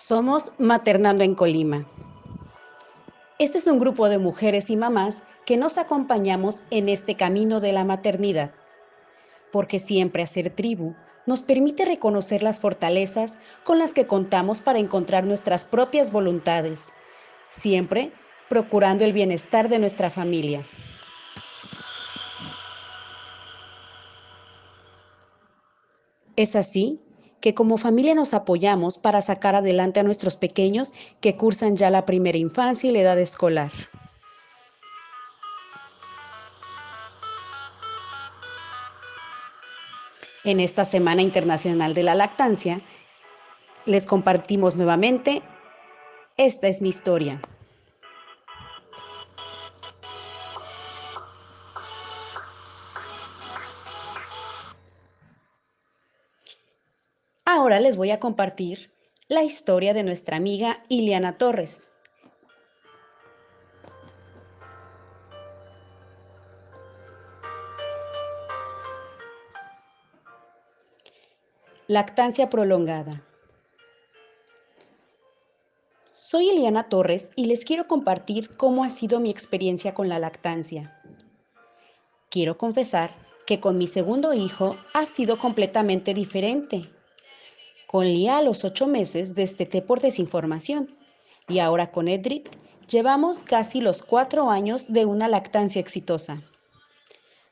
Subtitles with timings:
[0.00, 1.84] Somos Maternando en Colima.
[3.40, 7.72] Este es un grupo de mujeres y mamás que nos acompañamos en este camino de
[7.72, 8.54] la maternidad,
[9.50, 10.94] porque siempre hacer tribu
[11.26, 16.90] nos permite reconocer las fortalezas con las que contamos para encontrar nuestras propias voluntades,
[17.48, 18.12] siempre
[18.48, 20.64] procurando el bienestar de nuestra familia.
[26.36, 27.02] Es así
[27.40, 32.04] que como familia nos apoyamos para sacar adelante a nuestros pequeños que cursan ya la
[32.04, 33.70] primera infancia y la edad escolar.
[40.44, 42.80] En esta Semana Internacional de la Lactancia,
[43.84, 45.42] les compartimos nuevamente,
[46.36, 47.40] esta es mi historia.
[57.68, 58.90] Ahora les voy a compartir
[59.28, 61.90] la historia de nuestra amiga Iliana Torres.
[71.88, 73.22] Lactancia prolongada.
[76.10, 81.02] Soy Iliana Torres y les quiero compartir cómo ha sido mi experiencia con la lactancia.
[82.30, 83.14] Quiero confesar
[83.46, 86.94] que con mi segundo hijo ha sido completamente diferente.
[87.88, 90.94] Con Lía a los ocho meses desteté por desinformación
[91.48, 92.50] y ahora con Edric
[92.86, 96.42] llevamos casi los cuatro años de una lactancia exitosa.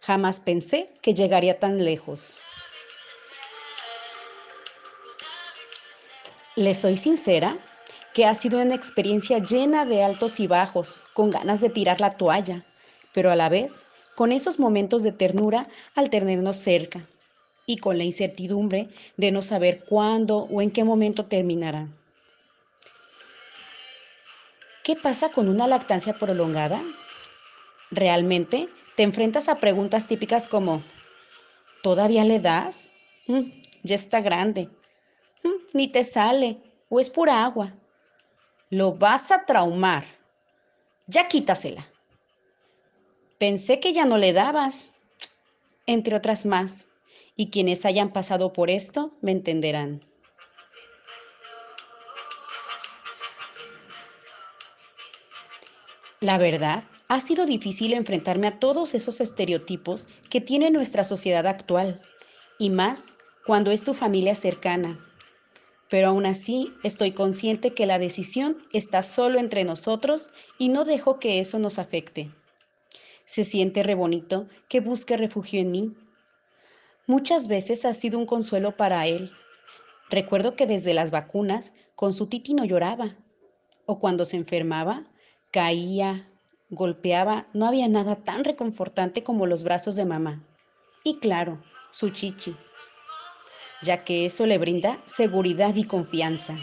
[0.02, 2.40] Jamás pensé que llegaría tan lejos.
[6.54, 7.56] Les soy sincera
[8.12, 12.10] que ha sido una experiencia llena de altos y bajos, con ganas de tirar la
[12.10, 12.66] toalla,
[13.14, 17.08] pero a la vez con esos momentos de ternura al tenernos cerca
[17.66, 21.88] y con la incertidumbre de no saber cuándo o en qué momento terminará.
[24.84, 26.80] ¿Qué pasa con una lactancia prolongada?
[27.90, 30.84] Realmente te enfrentas a preguntas típicas como,
[31.82, 32.92] ¿todavía le das?
[33.26, 33.50] Mm,
[33.82, 34.70] ya está grande.
[35.42, 37.74] Mm, ni te sale o es pura agua.
[38.70, 40.04] Lo vas a traumar.
[41.08, 41.84] Ya quítasela.
[43.38, 44.94] Pensé que ya no le dabas,
[45.86, 46.88] entre otras más
[47.36, 50.04] y quienes hayan pasado por esto me entenderán.
[56.20, 62.00] La verdad, ha sido difícil enfrentarme a todos esos estereotipos que tiene nuestra sociedad actual,
[62.58, 64.98] y más cuando es tu familia cercana.
[65.88, 71.20] Pero aún así estoy consciente que la decisión está solo entre nosotros y no dejo
[71.20, 72.32] que eso nos afecte.
[73.24, 75.94] Se siente re bonito que busque refugio en mí
[77.06, 79.30] Muchas veces ha sido un consuelo para él.
[80.10, 83.16] Recuerdo que desde las vacunas con su titi no lloraba.
[83.86, 85.04] O cuando se enfermaba,
[85.52, 86.28] caía,
[86.68, 87.46] golpeaba.
[87.52, 90.44] No había nada tan reconfortante como los brazos de mamá.
[91.04, 91.62] Y claro,
[91.92, 92.56] su chichi,
[93.82, 96.56] ya que eso le brinda seguridad y confianza.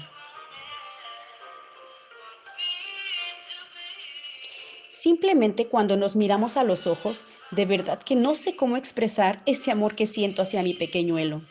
[5.04, 9.70] Simplemente cuando nos miramos a los ojos, de verdad que no sé cómo expresar ese
[9.70, 11.42] amor que siento hacia mi pequeñuelo.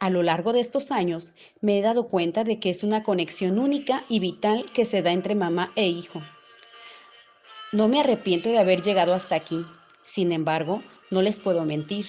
[0.00, 1.32] A lo largo de estos años
[1.62, 5.12] me he dado cuenta de que es una conexión única y vital que se da
[5.12, 6.20] entre mamá e hijo.
[7.72, 9.64] No me arrepiento de haber llegado hasta aquí.
[10.02, 12.04] Sin embargo, no les puedo mentir.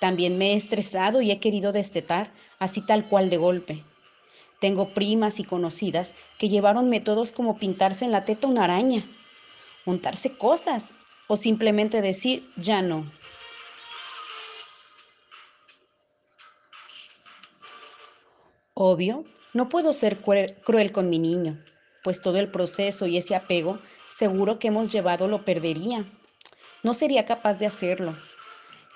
[0.00, 3.84] También me he estresado y he querido destetar, así tal cual de golpe.
[4.58, 9.08] Tengo primas y conocidas que llevaron métodos como pintarse en la teta una araña
[9.88, 10.92] juntarse cosas
[11.28, 13.10] o simplemente decir ya no.
[18.74, 19.24] Obvio,
[19.54, 21.64] no puedo ser cruel con mi niño,
[22.04, 26.04] pues todo el proceso y ese apego seguro que hemos llevado lo perdería.
[26.82, 28.14] No sería capaz de hacerlo.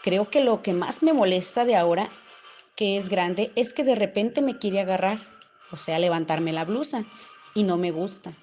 [0.03, 2.11] Creo que lo que más me molesta de ahora,
[2.77, 5.21] que es grande, es que de repente me quiere agarrar,
[5.71, 7.07] o sea, levantarme la blusa,
[7.55, 8.37] y no me gusta.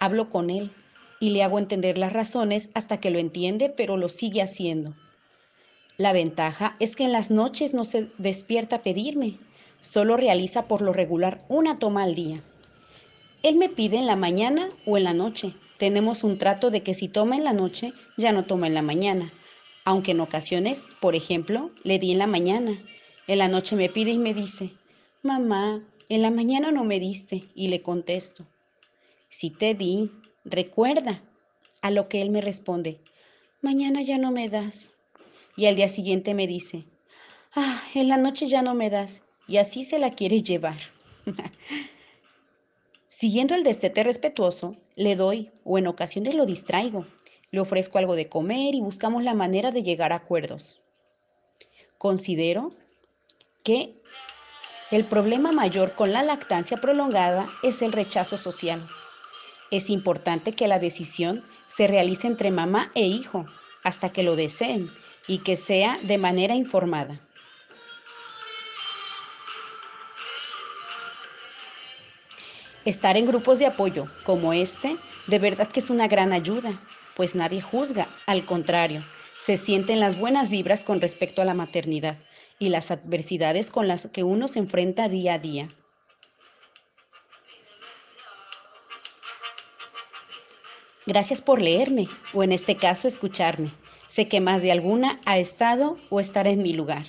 [0.00, 0.74] Hablo con él,
[1.20, 4.94] y le hago entender las razones hasta que lo entiende, pero lo sigue haciendo.
[5.96, 9.38] La ventaja es que en las noches no se despierta a pedirme,
[9.80, 12.42] solo realiza por lo regular una toma al día.
[13.42, 15.54] Él me pide en la mañana o en la noche.
[15.78, 18.82] Tenemos un trato de que si toma en la noche, ya no toma en la
[18.82, 19.32] mañana,
[19.84, 22.82] aunque en ocasiones, por ejemplo, le di en la mañana.
[23.26, 24.72] En la noche me pide y me dice,
[25.22, 28.46] mamá, en la mañana no me diste, y le contesto,
[29.28, 30.10] si te di,
[30.48, 31.24] Recuerda,
[31.82, 33.00] a lo que él me responde,
[33.62, 34.94] mañana ya no me das.
[35.56, 36.84] Y al día siguiente me dice,
[37.56, 39.22] ah, en la noche ya no me das.
[39.48, 40.76] Y así se la quiere llevar.
[43.08, 47.08] Siguiendo el destete respetuoso, le doy o en ocasiones lo distraigo.
[47.50, 50.80] Le ofrezco algo de comer y buscamos la manera de llegar a acuerdos.
[51.98, 52.72] Considero
[53.64, 54.00] que
[54.92, 58.88] el problema mayor con la lactancia prolongada es el rechazo social.
[59.70, 63.46] Es importante que la decisión se realice entre mamá e hijo
[63.82, 64.90] hasta que lo deseen
[65.26, 67.20] y que sea de manera informada.
[72.84, 74.96] Estar en grupos de apoyo como este,
[75.26, 76.80] de verdad que es una gran ayuda,
[77.16, 79.04] pues nadie juzga, al contrario,
[79.38, 82.16] se sienten las buenas vibras con respecto a la maternidad
[82.60, 85.75] y las adversidades con las que uno se enfrenta día a día.
[91.06, 93.70] Gracias por leerme o en este caso escucharme.
[94.08, 97.06] Sé que más de alguna ha estado o estará en mi lugar.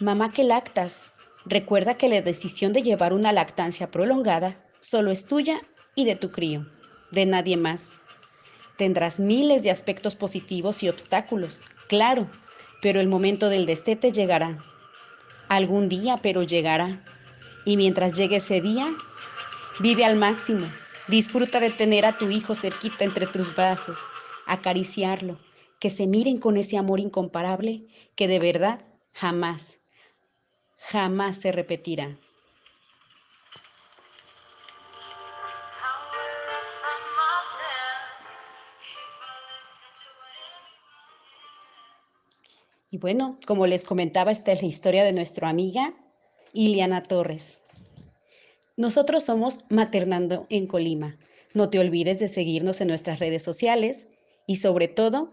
[0.00, 1.12] Mamá que lactas,
[1.44, 5.60] recuerda que la decisión de llevar una lactancia prolongada solo es tuya
[5.94, 6.66] y de tu crío,
[7.10, 7.98] de nadie más.
[8.76, 12.30] Tendrás miles de aspectos positivos y obstáculos, claro,
[12.80, 14.71] pero el momento del destete llegará.
[15.58, 16.90] Algún día, pero llegará.
[17.64, 18.96] Y mientras llegue ese día,
[19.78, 20.80] vive al máximo.
[21.06, 24.12] Disfruta de tener a tu hijo cerquita entre tus brazos,
[24.46, 25.44] acariciarlo,
[25.78, 29.78] que se miren con ese amor incomparable que de verdad jamás
[30.90, 32.20] jamás se repetirá.
[42.92, 45.94] Y bueno, como les comentaba, esta es la historia de nuestra amiga
[46.52, 47.62] Iliana Torres.
[48.76, 51.16] Nosotros somos Maternando en Colima.
[51.54, 54.08] No te olvides de seguirnos en nuestras redes sociales
[54.46, 55.32] y sobre todo,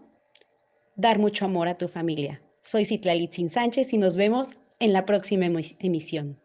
[0.96, 2.40] dar mucho amor a tu familia.
[2.62, 6.40] Soy Citlalitzin Sánchez y nos vemos en la próxima emisión.